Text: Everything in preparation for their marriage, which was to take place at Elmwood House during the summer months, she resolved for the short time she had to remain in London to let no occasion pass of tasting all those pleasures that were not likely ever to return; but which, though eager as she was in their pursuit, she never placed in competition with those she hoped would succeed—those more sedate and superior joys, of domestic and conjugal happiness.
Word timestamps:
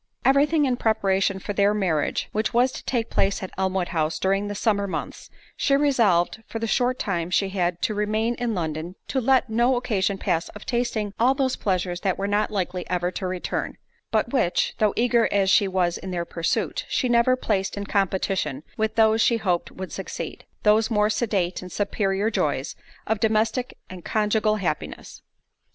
Everything 0.25 0.65
in 0.65 0.77
preparation 0.77 1.37
for 1.37 1.53
their 1.53 1.75
marriage, 1.75 2.27
which 2.31 2.55
was 2.55 2.71
to 2.71 2.83
take 2.85 3.11
place 3.11 3.43
at 3.43 3.51
Elmwood 3.55 3.89
House 3.89 4.17
during 4.17 4.47
the 4.47 4.55
summer 4.55 4.87
months, 4.87 5.29
she 5.55 5.75
resolved 5.75 6.41
for 6.47 6.57
the 6.57 6.65
short 6.65 6.97
time 6.97 7.29
she 7.29 7.49
had 7.49 7.83
to 7.83 7.93
remain 7.93 8.33
in 8.39 8.55
London 8.55 8.95
to 9.09 9.21
let 9.21 9.47
no 9.47 9.75
occasion 9.75 10.17
pass 10.17 10.49
of 10.55 10.65
tasting 10.65 11.13
all 11.19 11.35
those 11.35 11.55
pleasures 11.55 12.01
that 12.01 12.17
were 12.17 12.25
not 12.25 12.49
likely 12.49 12.83
ever 12.89 13.11
to 13.11 13.27
return; 13.27 13.77
but 14.09 14.33
which, 14.33 14.73
though 14.79 14.95
eager 14.95 15.29
as 15.31 15.51
she 15.51 15.67
was 15.67 15.99
in 15.99 16.09
their 16.09 16.25
pursuit, 16.25 16.83
she 16.89 17.07
never 17.07 17.35
placed 17.35 17.77
in 17.77 17.85
competition 17.85 18.63
with 18.77 18.95
those 18.95 19.21
she 19.21 19.37
hoped 19.37 19.69
would 19.71 19.91
succeed—those 19.91 20.89
more 20.89 21.11
sedate 21.11 21.61
and 21.61 21.71
superior 21.71 22.31
joys, 22.31 22.75
of 23.05 23.19
domestic 23.19 23.77
and 23.87 24.03
conjugal 24.03 24.55
happiness. 24.55 25.21